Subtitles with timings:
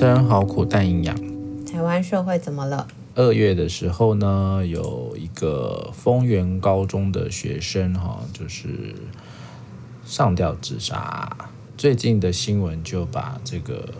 [0.00, 1.14] 生好苦但营养。
[1.66, 2.88] 台湾社会怎么了？
[3.14, 8.94] 二月的时候呢，有一个丰原高中的学生哈，就是
[10.02, 11.50] 上吊自杀。
[11.76, 13.90] 最近的新闻就把这个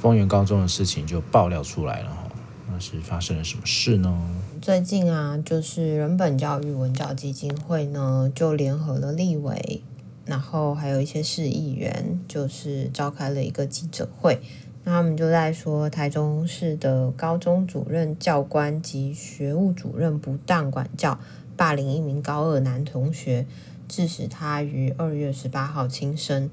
[0.00, 2.30] 丰原高中的事情就爆料出来了哈。
[2.72, 4.22] 那是发生了什么事呢？
[4.62, 9.82] 最近啊，就是人本教育文教基金会呢，就联合了立委，
[10.24, 14.40] 然后还有一些市议员，就是召开了一个记者会。
[14.84, 21.18] 那他们就在说，台中市的高中主任教官及学务主任不当管教，
[21.56, 23.46] 霸凌一名高二男同学，
[23.86, 26.50] 致使他于二月十八号轻生。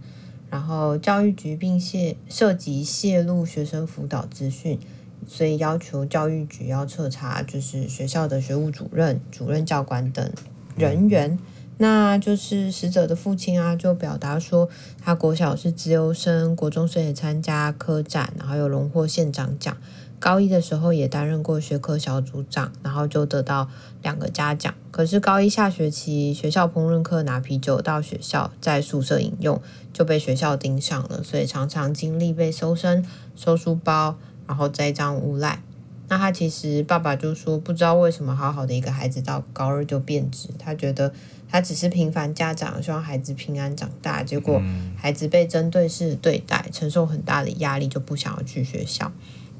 [0.52, 4.80] 然后教育局并泄涉及泄露学生辅导资讯，
[5.28, 10.32] 所以要求教育局要彻查，就是学校的学务主任、主任教官等
[10.76, 11.38] 人员。
[11.82, 14.68] 那就是死者的父亲啊，就表达说，
[15.02, 19.78] 他国小是资优生，国中生也参加科展，然后有荣获县长奖。
[20.20, 23.70] 高一的时候也担任过学科小组长，然后就得到
[24.02, 24.76] 两个嘉奖。
[24.92, 29.62] 可是高一下学期学校烹饪课拿啤酒到学校，在宿舍饮用，
[29.94, 33.06] 就被学校盯上了，所以常常经历被搜身、
[33.38, 35.64] 收书包，然后栽赃诬赖。
[36.10, 41.14] 那他其实爸爸就说，不知道为什么好好的一个孩子到高二就变质，他觉得。
[41.52, 44.62] 他只是平凡家长，希望孩子平安长大，结果
[44.96, 49.12] 孩子被针对式对待，承受很大的压力，就不想要去学校。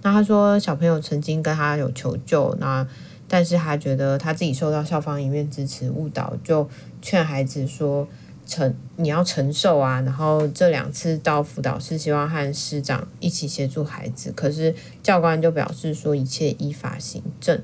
[0.04, 2.88] 那他说，小朋友曾经跟他有求救，那
[3.28, 6.70] 但是他觉得他自己受到校方一面支持误导，就
[7.02, 8.08] 劝孩子说
[8.50, 10.02] 承你要承受啊。
[10.02, 17.62] 然后这两次到辅导室，希望和师长一起协助孩子，可是教官就表示说一切依法行政。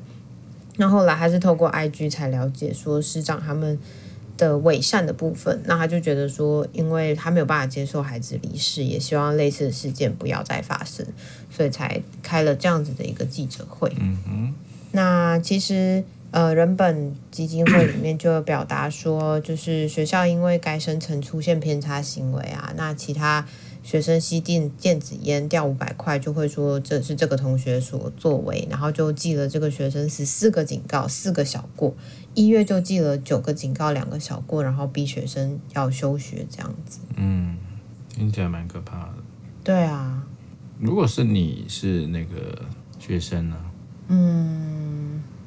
[0.77, 3.79] 那后来还是透过 IG 才了解说师长他们。
[4.37, 11.05] 的伪善的部分，那他就觉得说，因为他没有办法接受孩子离世，也希望类似的事件不要再发生，
[11.49, 13.89] 所以才开了这样子的一个记者会。
[13.97, 14.53] 嗯哼。
[14.91, 16.03] 那其实
[16.35, 23.47] 呃，人本基金会里面就有表达说，就是学校因为该生曾出现偏差行为啊，那其他
[23.81, 31.95] 学生吸电电子烟掉五百块，就会说这是这个同学所作为，然后就记了这个学生十四个警告，四个小过。
[32.33, 36.99] 一月就记了九个警告，两个小过，然后逼学生要休学这样子。
[37.15, 37.55] 嗯，
[38.13, 39.13] 听起来蛮可怕的。
[39.63, 40.27] 对啊，
[40.81, 42.61] 如果是你是那个
[42.99, 43.55] 学生呢？
[44.07, 44.84] 嗯，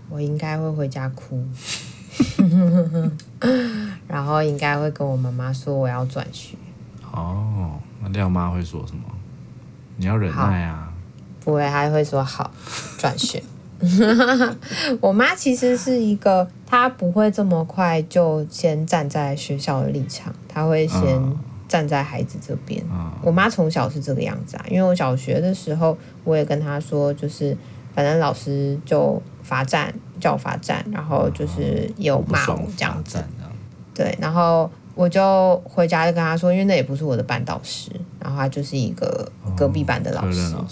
[0.09, 1.45] 我应该会回家哭，
[4.09, 6.57] 然后应该会跟我妈妈说我要转学。
[7.13, 9.03] 哦，那廖妈会说什么？
[9.97, 10.93] 你要忍耐啊。
[11.45, 12.51] 不会，还会说好
[12.99, 13.43] 转学。
[15.01, 21.01] 我妈其实是一个，她不会这么快就先站在学校的立场，她会先
[21.69, 22.85] 站在孩子这边。
[22.91, 27.57] 嗯、我妈从小是这个样子啊，因为我小学的时候，我也跟她说，就是
[27.99, 33.19] 反正老师就罚站，叫我罚站，然后就是有骂我这样子。
[33.93, 40.65] 对，然后我就回家就跟他说，因为那也不是我的班导师，然后他就是一个隔壁班的老师，哦、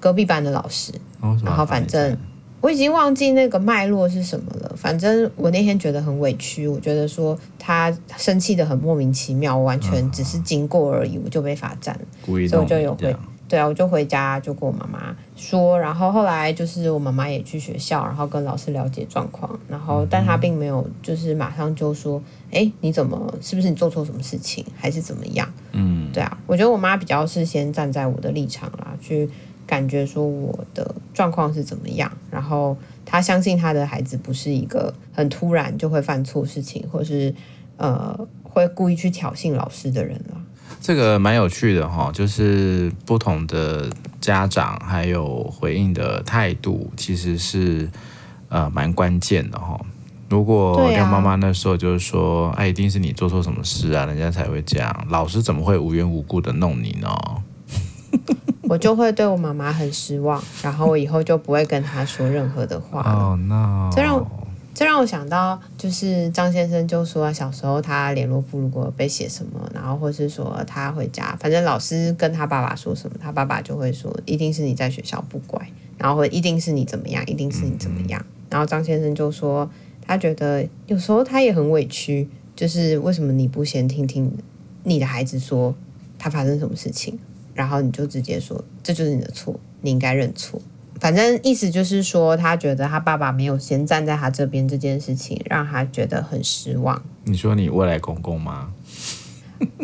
[0.00, 0.90] 隔壁班的老师，
[1.20, 2.18] 哦、然后反正。
[2.60, 4.72] 我已经忘记那个脉络是什么了。
[4.74, 12.00] 反正我那天觉得很委屈，我觉得说他生气的很莫名其妙，我完全只是经过而已，我就被罚站了。
[12.24, 13.14] 所以我就有回，
[13.48, 15.78] 对啊，我就回家就跟我妈妈说。
[15.78, 19.58] 然后后来就是我妈妈也去学校，然后跟老师了解状况。
[19.68, 25.48] 然后但她并没有就是马上就说，哎，你怎么是不是你做错什么事情，还是怎么样？
[25.72, 29.28] 嗯，对啊，我觉得我妈比较是先站在我的立场啦，去。
[29.66, 32.76] 感觉说我的状况是怎么样，然后
[33.06, 37.34] 她相信她的孩子不是一个很突然就会犯错事情，或是
[37.78, 40.36] 呃会故意去挑衅老师的人了。
[40.86, 43.88] 这个蛮有趣的哈，就是不同的
[44.20, 47.88] 家长还有回应的态度，其实是
[48.50, 49.80] 呃蛮关键的哈。
[50.28, 57.08] 如果廖妈妈那时候就是说，哎、啊，一定是你做错什么事啊，人家才会这样，老师怎么会无缘无故的弄你呢？
[58.68, 63.28] 我就会对我妈妈很失望，然后我以后就不会跟她说任何的话了。
[63.30, 63.88] Oh, no.
[63.90, 64.22] 这让
[64.74, 75.64] 这让我想到，就是张先生就说小时候他联络簿如果被写什么，然后或是说他回家，反正老师跟他爸爸说什么，他爸爸就会说一定是你在学校不乖，
[75.96, 78.26] 然后或一定是你怎么样，一定是你怎么样。
[78.50, 79.70] 然后张先生就说
[80.04, 84.36] 他觉得有时候他也很委屈，就是为什么你不先听听
[84.82, 85.72] 你的孩子说
[86.18, 87.16] 他发生什么事情？
[87.54, 90.60] 然后你就直接说，这就是你的错，你应该认错。
[91.04, 97.02] 反正意思就是说，他觉得他爸爸没有先站在他这边这件事情，让他觉得很失望。
[97.24, 98.72] 你说你未来公公吗？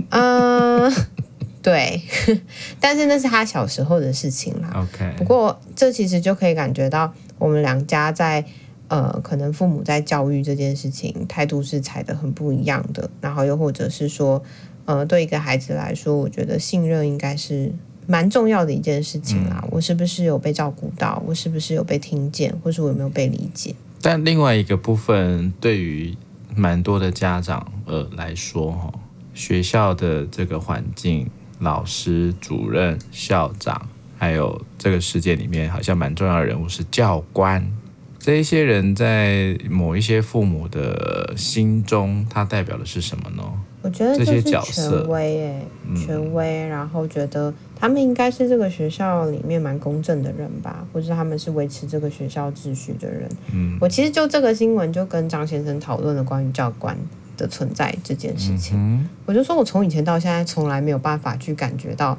[0.09, 0.91] 嗯，
[1.61, 2.01] 对，
[2.81, 4.71] 但是那是他小时候的事情啦。
[4.75, 8.43] OK，不过这其实就可以感觉到我们两家在
[8.89, 13.11] 呃，可能父母在教育这件事情态度是踩得很不一样的。
[13.21, 14.43] 然后又或者是说，
[14.87, 17.75] 呃，对一个孩子来说，我觉得信任应该是
[18.11, 19.61] 蛮重要的一件事情啦。
[19.63, 21.23] 嗯、我是不是有被照顾到？
[21.25, 22.53] 我是不是有被听见？
[22.63, 23.73] 或是我有没有被理解？
[24.03, 26.17] 但另外一个部分，对于
[26.57, 28.93] 蛮多的家长呃来说，哈，
[29.33, 31.31] 学校的这个环境。
[31.63, 33.87] 老师、主任、校长，
[34.17, 37.71] 还有这个世界里面好像蛮重要的人物是教官。
[38.19, 43.43] 这一些人在某一些父母的心中，他代表的是什么呢？
[43.83, 45.67] 我觉得这些角色权威，诶，
[45.97, 53.29] 权威，然后觉得他们应该是这个学校里面蛮公正的人吧，或者他们是维持这个学校秩序的人。
[53.55, 56.97] 嗯，我其实就这个新闻就跟张先生讨论了关于教官
[57.37, 62.19] 的存在这件事情，嗯、我就说，我从以前到现在，从来没有办法去感觉到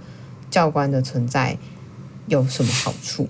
[0.50, 1.56] 教官的存在
[2.26, 3.28] 有什么好处。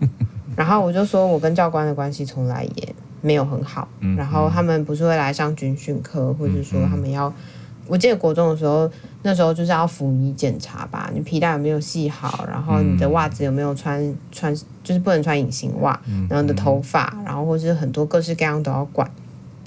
[0.55, 3.87] 然后我就说，我跟教官的关系从来也没有很好。
[3.99, 7.33] 嗯、然后他们不是会来上军训课，或者说他们要，
[7.91, 8.89] 我记得国中的时候，
[9.23, 15.99] 那时候就是要服仪检查吧，你皮带有没有系好，然后你的袜子有没有穿穿，就是不能穿隐形袜，
[16.29, 19.11] 然后你的头发，然后或是很多各式各样都要管。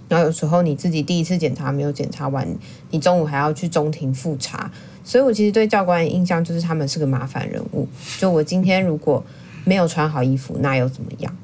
[0.09, 2.49] 然后有时候你自己第一次检查没有检查完，
[2.91, 4.70] 你中午还要去中庭复查，
[5.05, 7.87] 所以我其实对教官的印象就是他们是个麻烦人物。
[8.19, 9.23] 就我今天如果
[9.65, 11.37] 没有穿好衣服，那又怎么样？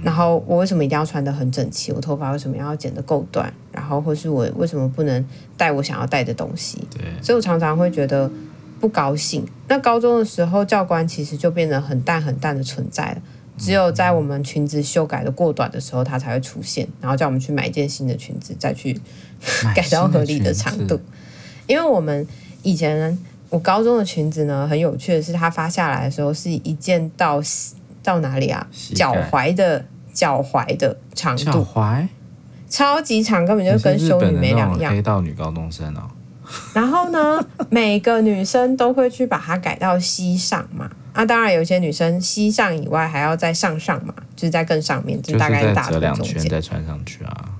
[0.00, 0.04] 嗯。
[0.04, 1.92] 然后我为什么一定要穿得很整齐？
[1.92, 3.52] 我头发为什么要剪得够短？
[3.72, 5.24] 然后或是我为什么不能
[5.56, 6.78] 带我想要带的东西？
[6.90, 7.04] 对。
[7.22, 8.30] 所以我常常会觉得
[8.80, 9.46] 不高兴。
[9.68, 13.22] 那高中的时候，教官其实就变得很淡很淡的存在了。
[13.58, 18.98] 只有在我们裙子修改的过短的时候，他才会出现，然后叫我们去买一件新的裙子，再去
[19.76, 20.98] 改到合理的长度。
[21.66, 22.26] 因为我们
[22.62, 23.18] 以前
[23.50, 27.38] 我高中的裙子呢，很有趣的是，它发下来的时候是一件到
[28.02, 28.66] 到哪里啊？
[28.94, 32.06] 脚踝的脚踝的长度，脚踝
[32.68, 34.92] 超级长，根本就跟修女没两样。
[34.92, 36.02] 黑道女高中生哦。
[36.74, 40.90] 然后呢，每个女生都会去把它改到膝上嘛。
[41.12, 47.50] 啊，当然有些女生膝上以外还要再上上嘛，就是在更上面，就大概大腿中间再穿上去啊。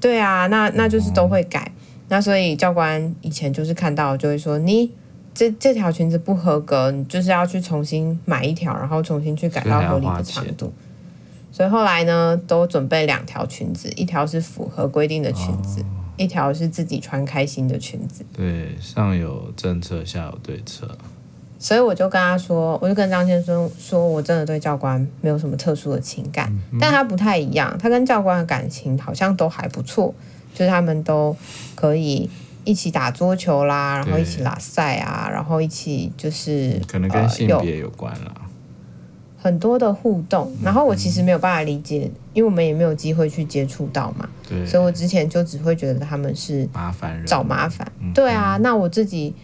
[0.00, 1.60] 对啊，那那就是都会改。
[1.66, 4.90] 嗯、那所以教官以前就是看到就会说，你
[5.38, 10.72] 这这条裙子不合格，你就是要去重新买一条，然后重新去改到合理的长度。
[11.52, 15.86] 所以后来呢，都准备两条裙子，一条是符合规定的裙子，哦、
[16.16, 18.24] 一条是自己穿开心的裙子。
[18.32, 20.88] 对，上有政策，下有对策。
[21.60, 30.12] 所以我就跟他说，我就跟张先生说，我真的对教官没有什么特殊的情感，但他不太一样，他跟教官的感情好像都还不错，
[30.52, 31.36] 就是他们都
[31.76, 32.28] 可以
[32.68, 38.42] 一起打桌球啦，然后一起拉赛啊，然后一起就是可能跟性别有关啦，呃，
[39.38, 40.52] 很多的互动。
[40.62, 47.90] 然后我其实没有办法理解，因为我们也没有机会去接触到嘛，对，所以我之前就只会觉得他们是麻烦人，找麻烦。
[48.14, 49.34] 对啊，那我自己。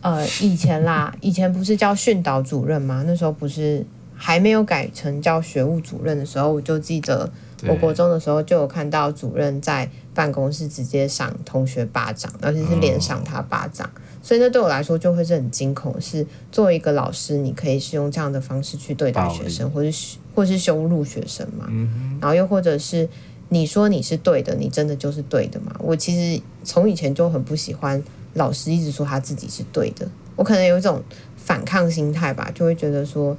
[0.00, 3.02] 呃，以前啦，以前不是叫训导主任吗？
[3.04, 3.84] 那时候不是
[4.14, 7.28] 还没有改成叫学务主任的时候，我就记得
[7.66, 13.90] 我国中的时候就有看到主任在办公室直接赏同学巴掌，而且是连赏他巴掌，哦、
[14.22, 16.00] 所以那对我来说就会是很惊恐。
[16.00, 21.66] 是作为一个老师，你可以是用这样的方式去对待学生，或是或是羞辱学生嘛？
[21.68, 23.08] 嗯、然后又或者是
[23.48, 25.74] 你说你是对的，你真的就是对的嘛？
[25.80, 28.02] 我其实从以前就很不喜欢。
[28.34, 30.06] 老师一直说他自己是对的，
[30.36, 31.02] 我可能有一种
[31.34, 33.36] 反抗心态吧，就会觉得说，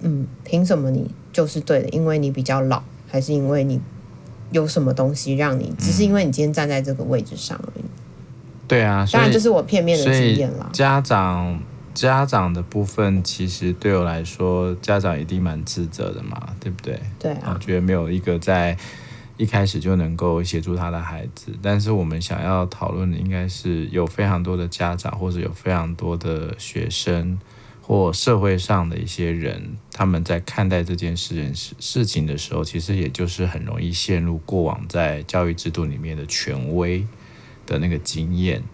[0.00, 1.88] 嗯，凭什么你就是对的？
[1.90, 3.80] 因为你比较老，还是因为你
[4.50, 5.72] 有什么东西让你？
[5.78, 7.84] 只是因为你今天站在这个位置上而已。
[8.68, 10.68] 对啊，当然这是我片面的经验了。
[10.72, 11.60] 家长
[11.94, 17.00] 家长的部分，其实对我来说，家长一定蛮自责的嘛，对不对？
[17.18, 18.76] 对啊，我觉得没有一个在。
[19.38, 27.38] 一开始就能够协助他的孩子，但是我们想要讨论的应该是有非常多的家长，或者有非常多的学生，
[27.86, 37.06] 或社会上的一些人，他们在看待这件事事事情的时候，其实也就是很容易陷入过往在教育制度里面的权威
[37.64, 38.64] 的那个经验，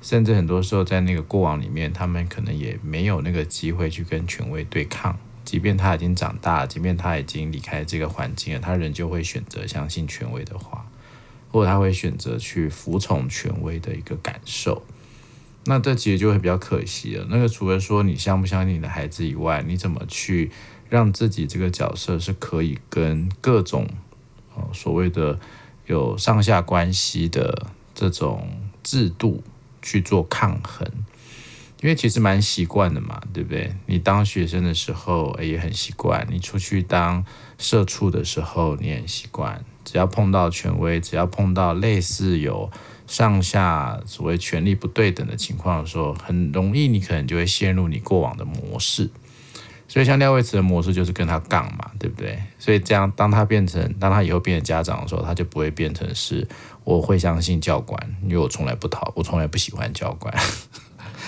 [0.00, 5.18] 甚至很多时候在那个过往里面，他们可能也没有那个机会去跟权威对抗。
[5.44, 10.86] 即便他已经长大，即便他已经离开这个环境了，他仍旧会选择相信权威的话，
[11.52, 14.82] 或者他会选择去服从权威的一个感受。
[15.66, 17.26] 那这其实就会比较可惜了。
[17.30, 20.50] 那个除了说你相不相信你的孩子以外，你怎么去
[20.90, 23.88] 让自己这个角色是可以跟各种
[24.54, 25.38] 呃所谓的
[25.86, 28.48] 有上下关系的这种
[28.82, 29.42] 制度
[29.80, 30.86] 去做抗衡？
[31.84, 33.70] 因为其实蛮习惯的嘛，对不对？
[33.84, 37.22] 你当学生的时候也很习惯，你出去当
[37.58, 39.62] 社畜的时候你很习惯。
[39.84, 42.70] 只要碰到权威，只要碰到类似有
[43.06, 49.10] 上下所谓权力不对等的情况的时候，很容易你可能就会陷入你过往的模式。
[49.86, 52.42] 所以像廖伟慈的模式就是跟他杠嘛，对不对？
[52.58, 56.48] 所以这样，当他变成，当他以后变成家长的时候，他就不会变成是
[56.84, 60.34] 我会相信教官，因为我从来不讨，我从来不喜欢教官。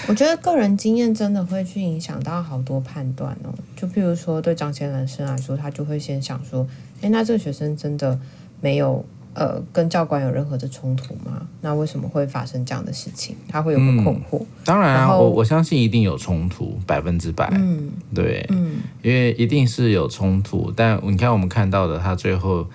[0.09, 3.55] 我觉得个人经验真的会去影响到好多判断哦。
[3.75, 6.67] 就譬如说，对张先生来说，他就会先想说，
[7.01, 8.19] 诶，那这个学生真的
[8.61, 9.05] 没有。
[9.39, 11.47] 呃，跟教官有任何的冲突吗？
[11.61, 13.37] 那为什么会发生这样的事情？
[13.47, 14.39] 他会有个困惑。
[14.39, 17.47] 嗯、当然啊，我我相信一定有冲突，百分之百。
[17.53, 20.73] 嗯，对，嗯，因为一定是有冲突。
[20.75, 22.67] 但你看，我们看到的，他最后，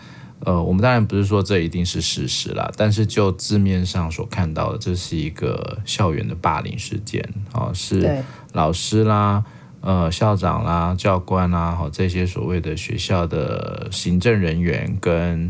[0.45, 7.21] 呃，我们当然不是说这一定是事实啦，但是就字面上所看到的，这是一个校园的霸凌事件
[7.51, 9.43] 啊、哦，是老师啦、
[9.81, 15.49] 呃，校长啦、教官啦，好、哦，这些所谓的学校的行政人员跟。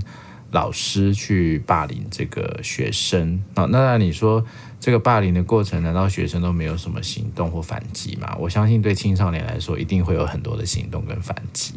[0.53, 4.43] 老师去霸凌这个学生，那当然你说
[4.81, 8.35] 这个霸凌的过程，难道学生都没有什么行动或反击吗？
[8.37, 11.75] 我相信对青少年来说，一定会有很多的行动跟反击，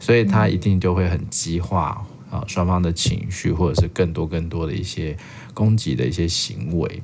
[0.00, 2.02] 所以他一定就会很激化
[2.34, 5.16] 啊双方的情绪，或者是更多更多的一些
[5.52, 7.02] 攻击的一些行为，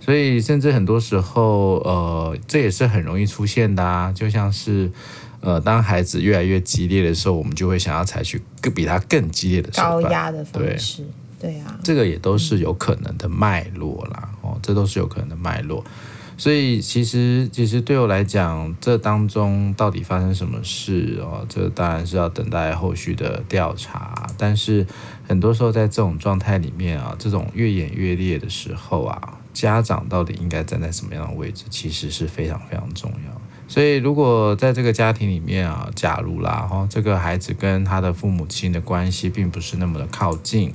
[0.00, 4.90] 所以甚至很多时候，呃，这也是很容易出现的啊，就像是。
[5.40, 11.04] 呃，当孩子越来越激烈的时候，我们就会想要采取更比他更激烈的手段，高压的方式，
[11.38, 15.84] 对，对啊，这个也都是有可能的脉络啦，嗯、哦，这都是有可能的脉络。
[16.38, 24.28] 所以其实，其实对我来讲，这当中到底发生什么事哦，这当然是要等待后续的调查。
[24.36, 24.86] 但是
[25.26, 33.40] 很多时候在这种状态里面啊，这种越演越烈的时候啊，家长到底应该站在什么样的位置，其实是非常非常重要。
[33.66, 40.72] 所以，如果在这个家庭里面啊，假如啦哈，这个孩子跟他的父母亲的关系并不是那么的靠近，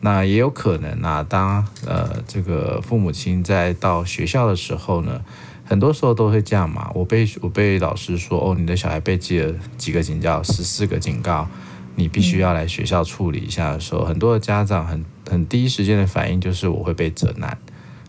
[0.00, 5.20] 那也有可能啊，当呃这个父母亲在到学校的时候呢，
[5.64, 6.90] 很多时候都会这样嘛。
[6.94, 11.48] 我被我被老师说哦，你的小孩被记了几个警告，十四个警告，
[11.96, 17.58] 你必须要来学校处理一下的时候，很多的家长很很第一时间的反应就是我会被责难，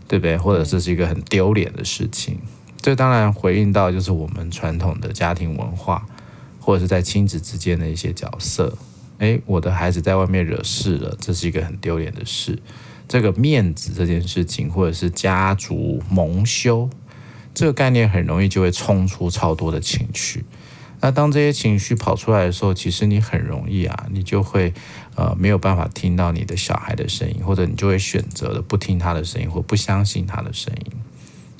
[0.07, 0.37] 对不对？
[0.37, 2.37] 或者这是一个很丢脸的事情。
[2.79, 6.05] 这当然回应到就是我们传统的家庭文化，
[6.59, 8.77] 或者是在亲子之间的一些角色。
[9.19, 12.59] 诶，我的孩子在外面惹事了，这是一个很丢脸的事。
[13.07, 16.89] 这个面子这件事情，或者是家族蒙羞，
[17.53, 20.45] 这个概念很容易就会冲出超多的情绪。
[21.01, 24.73] 那当这些情绪跑出来的时候，其实你很容易啊，你就会
[25.15, 30.91] 呃没有办法听到你的小孩的声音，或者你就会选择了不听他的声音，或不相信他的声音。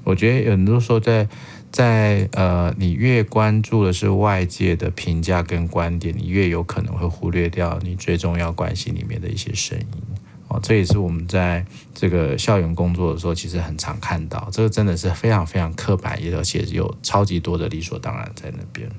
[0.04, 1.28] 我觉得有很多时候在，
[1.72, 10.02] 在在呃，你越关注的是外界的评价跟观点，你越有可能会忽略掉你最重要关系里面的一些声音。
[10.50, 18.90] 哦，这也是我们在这个校园工作的时候，其实很常看到，这个真的是非常非常刻板，也而且有超级多的理所当然在那边。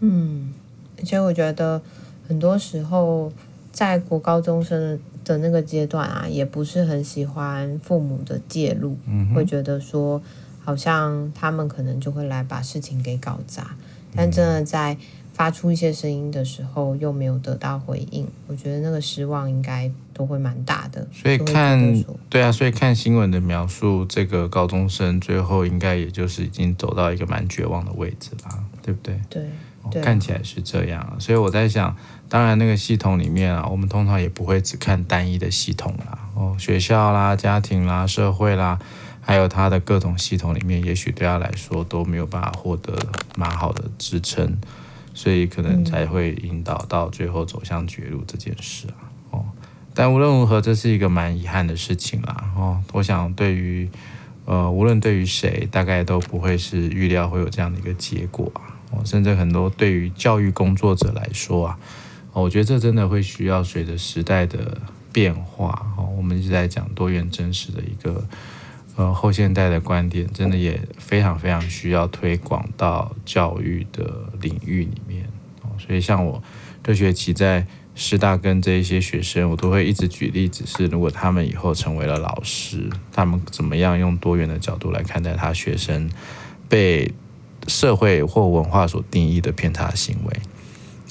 [0.00, 0.52] 嗯，
[0.98, 1.80] 而且我觉得
[2.28, 3.32] 很多时候
[3.70, 10.20] 在国高中生的那个阶段啊，也不是很喜欢父母的介入，嗯、会觉得说。
[10.66, 13.70] 好像他们可能就会来把事情给搞砸，
[14.16, 14.96] 但真的在
[15.32, 21.06] 发出一些声音的时候，又没有得到回应，我觉得那个失望应该都会蛮大的。
[21.12, 29.20] 所以看，对啊，所以看新闻的描述，这个高中生最后应该也就是已经走到一个蛮绝望的位置吧，对不对？
[29.30, 29.44] 对，
[29.82, 31.16] 哦，看起来是这样。
[31.20, 31.96] 所以我在想，
[32.28, 38.80] 当然那个系统里面啊，我们通常也不会只看单一的系统啦，哦，学校啦、家庭啦、社会啦。
[39.28, 42.96] 还有他的各种系统里面，也许对他来说都没有办法获得
[43.36, 44.56] 蛮好的支撑，
[45.14, 49.10] 所以可能才会引导到最后走向绝路这件事啊。
[49.32, 49.44] 哦，
[49.92, 52.52] 但无论如何，这是一个蛮遗憾的事情啦。
[52.56, 53.90] 哦，我想对于
[54.44, 58.78] 呃，无论对于谁，大概都不会是预料会有这样的一个结果啊。
[58.92, 61.76] 哦，甚至很多对于教育工作者来说啊，
[62.32, 64.80] 我觉得这真的会需要随着时代的
[65.12, 65.84] 变化。
[65.98, 68.24] 哦，我们一直在讲多元真实的一个。
[68.96, 75.26] 呃，后现代的观点真的也非常非常需要推广到教育的领域里面
[75.60, 75.68] 哦。
[75.78, 76.42] 所以像我
[76.82, 86.10] 这学期在师大跟这一些学生，我都会一直举例子，是如果他们以后成为了老师，他们怎么样用多元的角度来看待他学生
[86.66, 87.12] 被
[87.66, 90.36] 社会或文化所定义的偏差行为。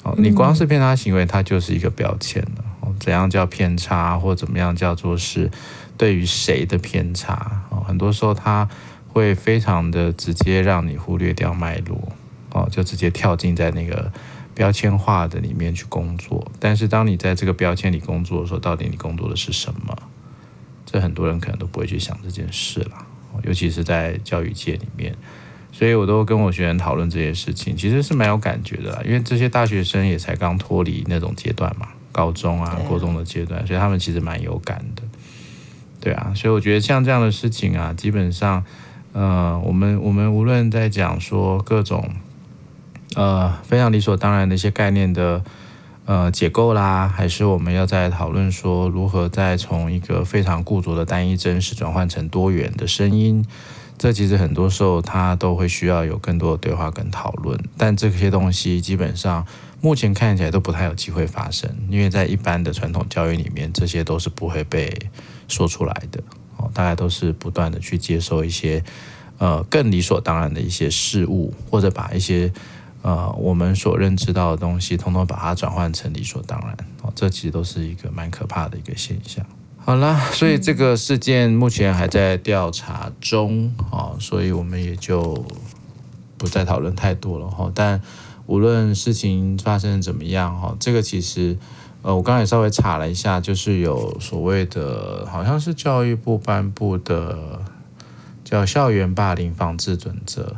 [0.02, 2.64] 哦，你光是偏差行为，它就是一个标签了。
[2.80, 5.48] 哦，怎样叫偏差，或怎么样叫做是？
[5.96, 8.68] 对于谁的偏差，很多时候他
[9.08, 12.12] 会非常的直接让你忽略掉脉络
[12.52, 14.12] 哦，就直接跳进在那个
[14.54, 16.50] 标签化的里面去工作。
[16.60, 19.96] 但是当你在这个标签里工作的时候，到底你工作的是什么？
[20.84, 23.06] 这很多人可能都不会去想这件事了，
[23.42, 25.14] 尤其是在教育界里面。
[25.72, 35.02] 所以我都跟我学员讨论这些事情，其实是蛮有感觉的啦，因为这些大学生也才刚脱离那种阶段嘛，高中啊、高中的阶段，所以他们其实蛮有感的。
[36.06, 38.62] 对啊，所以我觉得像这样的事情啊，基本上，
[39.12, 42.08] 呃，我们我们无论在讲说各种，
[43.16, 45.42] 呃，非常理所当然的一些概念的，
[46.04, 53.44] 呃，解构啦，还是我们要在讨论说如何再从一个非常固着的单一真实转换成多元的声音。
[53.98, 59.44] 这其实很多时候，它都会需要有更多的对话跟讨论，但这些东西基本上
[59.80, 64.96] 目前看起来都不太有机会发生，因为在一般的传统教育里面，这些都是不会被
[65.48, 66.22] 说出来的
[66.56, 68.82] 哦，大概都是不断的去接受一些
[69.38, 72.52] 呃更理所当然的一些事物，或者把一些
[73.02, 79.44] 呃我们所认知到的东西，通通把它转换成理所当然哦，这其实都是一个蛮可怕的一个现象。
[79.78, 85.46] 好啦，所以这个事件目前还在调查中，哦，所以我们也就
[86.36, 87.70] 不再讨论太多了哈。
[87.72, 88.02] 但
[88.46, 91.56] 无论事情发生怎么样哈，这个其实
[92.06, 97.60] 呃，我刚才也稍微查了一下，就是有所谓的，好像是教育部颁布的
[98.44, 100.54] 叫校园霸凌防治准则，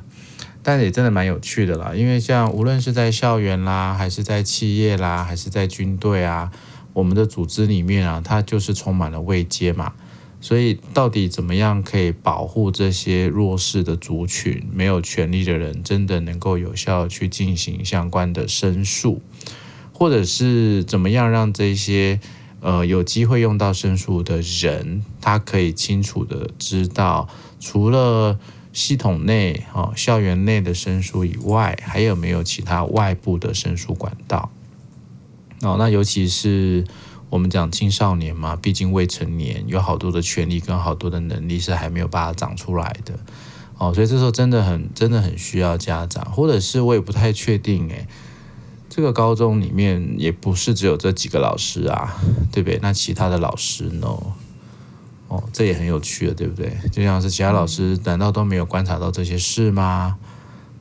[0.63, 1.95] 但也真的蛮有趣的啦。
[1.95, 6.53] 因为像无论是在校园啦，还是在企业啦，还是在军队啊。
[6.93, 9.95] 我们的组织里面啊，它就是充满了未接嘛，
[10.43, 19.23] 所以到底怎么样可以保护这些弱势的族群，没有权利的人，真的能够有效去进行相关的申诉，
[19.99, 22.21] 或者是怎么样让这些
[22.61, 27.29] 呃有机会用到申诉的人，他可以清楚的知道，
[27.59, 28.39] 除了
[28.73, 34.53] 系统内啊、校园内的申诉以外，还有没有其他外部的申诉管道？
[35.63, 36.85] 哦，那尤其是
[37.29, 43.19] 我们讲青少年嘛，毕竟未成年，有好多的权利跟好多的能力是还没有办法长出来的。
[43.79, 48.07] 哦，所以这时候真的很真的很需要家长，或者是我也不太确定，诶，
[48.99, 52.17] 这个高中里面也不是只有这几个老师啊，
[52.51, 52.81] 对不对？
[52.83, 54.09] 那其他的老师呢？
[55.29, 56.77] 哦，这也很有趣了，对不对？
[56.91, 60.17] 就像是其他老师，难道都没有观察到这些事吗？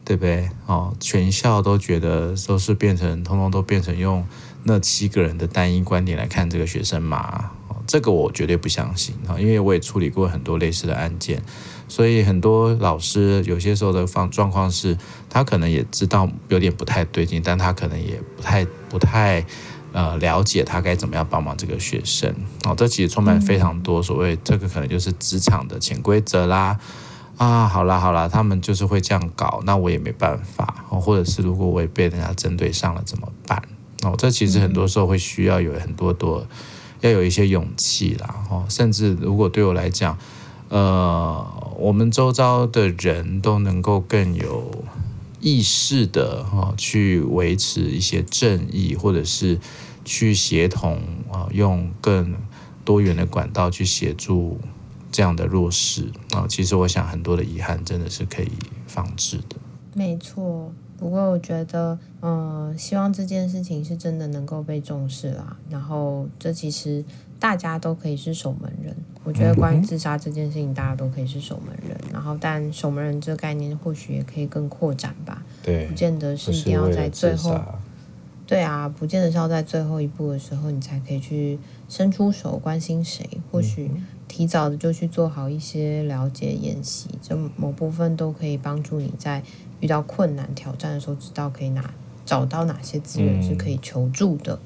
[0.04, 0.50] 对不对？
[0.66, 4.26] 哦，全校都觉得都是变成，通通都变成用。
[4.64, 7.52] 那七个人的单一观点来看这个学生嘛，
[7.88, 11.42] 这个我绝对不相信啊，因为我也处理过很多类似的案件，
[11.88, 14.98] 所以很多老师有些时候的状状况是，
[15.30, 19.46] 他可能也知道有点不太对劲，但他可能也不太不太
[19.94, 26.78] 呃了解他该怎么样帮忙这个学生哦，这其实充满非常多所谓这个可能就是职场的潜规则啦
[27.38, 33.62] 啊，好啦好啦，他们就是会这样搞，那我也没办法，或者是如果我也被人家针对上了怎么办？
[34.04, 36.46] 哦，这其实很多时候会需要有很多多，
[37.02, 38.46] 要有一些勇气啦。
[38.50, 40.18] 哦，甚至如果对我来讲，
[40.70, 44.86] 呃，我们周遭的人都能够更有
[45.40, 49.60] 意识的哈，去维持一些正义，或者是
[50.04, 52.36] 去协同啊，用更
[52.84, 54.60] 多元的管道去协助
[55.12, 58.52] 这样的弱势啊，其实我想很多的遗憾真的是可以
[58.88, 59.56] 防治的。
[59.94, 60.74] 没错。
[60.98, 65.56] 不过我觉得，嗯、呃，希望这件事情是真的能够被重视啦。
[65.70, 67.04] 然后，这其实
[67.40, 68.96] 大家都可以是守门人。
[69.24, 71.96] 我觉得关于自杀这件事情，大家都可以是守门人。
[72.12, 75.44] 然后，但守门人这个概念或许也可以更扩展吧。
[75.62, 77.60] 对，不见得是一定要在最后。
[78.48, 83.30] 对啊，不见得是要在最后一步的时候，你才可以去伸出手关心谁。
[83.52, 83.92] 或许
[84.28, 89.44] 提早的就去做好一些了解演习，这某部分都可以帮助你在。
[89.80, 91.94] 遇到困难挑战的时候，知道可以哪
[92.26, 94.56] 找到哪些资源是可以求助的。
[94.56, 94.60] 嗯。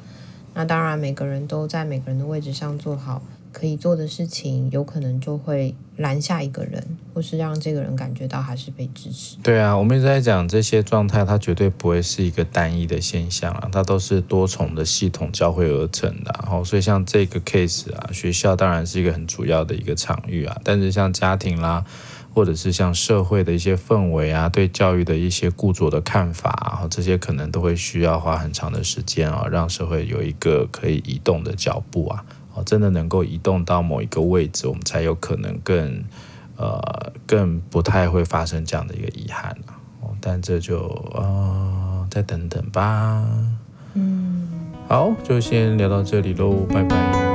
[0.53, 3.21] 那当然，每个人都在每个人的位置上做好
[3.51, 6.83] 可以做的事情，有可能就会拦下一个人，
[7.13, 9.37] 或是让这个人感觉到还是被支持。
[9.43, 16.33] 对啊，我们一直在讲这些状态，它绝对不会是一个单一的现象啊，它都是多重的系统交汇而成的。
[16.43, 21.85] 然后，所以像这个 case 啊，学校当然是一个很主要的一个场域啊，但是像家庭啦。
[22.33, 36.03] 或者是像社会的一些氛围啊，对教育的一些固着的看法啊，这些可能都会需要花很长的时间啊，让社会有一个可以移动的脚步啊，哦，真的能够移动到某一个位置，我们才有可能更
[36.57, 39.79] 呃更不太会发生这样的一个遗憾啊。
[40.01, 40.79] 哦，但这就
[41.13, 43.25] 呃再等等吧。
[43.93, 44.47] 嗯，
[44.87, 47.30] 好，就先聊到这里喽，拜拜。